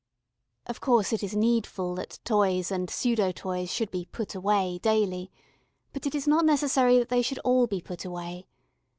[0.65, 5.31] Of course it is needful that toys and pseudo toys should be "put away" daily,
[5.93, 8.47] but it is not necessary that they should all be put away.